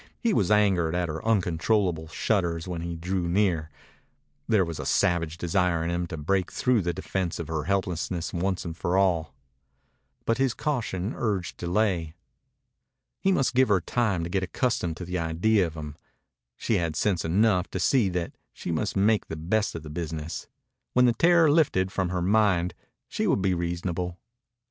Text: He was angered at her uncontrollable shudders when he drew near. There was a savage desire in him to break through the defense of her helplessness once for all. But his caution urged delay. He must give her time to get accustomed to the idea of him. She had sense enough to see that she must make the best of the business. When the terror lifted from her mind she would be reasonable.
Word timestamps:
He 0.19 0.33
was 0.33 0.49
angered 0.49 0.95
at 0.95 1.09
her 1.09 1.23
uncontrollable 1.23 2.07
shudders 2.07 2.67
when 2.67 2.81
he 2.81 2.95
drew 2.95 3.29
near. 3.29 3.69
There 4.47 4.65
was 4.65 4.79
a 4.79 4.85
savage 4.87 5.37
desire 5.37 5.83
in 5.83 5.91
him 5.91 6.07
to 6.07 6.17
break 6.17 6.51
through 6.51 6.81
the 6.81 6.91
defense 6.91 7.37
of 7.37 7.49
her 7.49 7.65
helplessness 7.65 8.33
once 8.33 8.65
for 8.73 8.97
all. 8.97 9.35
But 10.25 10.39
his 10.39 10.55
caution 10.55 11.13
urged 11.15 11.57
delay. 11.57 12.15
He 13.19 13.31
must 13.31 13.53
give 13.53 13.69
her 13.69 13.79
time 13.79 14.23
to 14.23 14.29
get 14.31 14.41
accustomed 14.41 14.97
to 14.97 15.05
the 15.05 15.19
idea 15.19 15.67
of 15.67 15.75
him. 15.77 15.95
She 16.57 16.77
had 16.77 16.95
sense 16.95 17.23
enough 17.23 17.69
to 17.69 17.79
see 17.79 18.09
that 18.09 18.31
she 18.53 18.71
must 18.71 18.97
make 18.97 19.27
the 19.27 19.35
best 19.37 19.75
of 19.75 19.83
the 19.83 19.91
business. 19.91 20.47
When 20.93 21.05
the 21.05 21.13
terror 21.13 21.51
lifted 21.51 21.91
from 21.91 22.09
her 22.09 22.23
mind 22.23 22.73
she 23.07 23.27
would 23.27 23.43
be 23.43 23.53
reasonable. 23.53 24.17